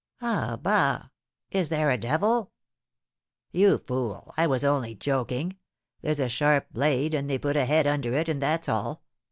[0.19, 1.09] "Ah, bah!
[1.51, 2.51] Is there a devil?"
[3.51, 5.57] "You fool, I was only joking.
[6.01, 9.03] There's a sharp blade, and they put a head under it, and that's all.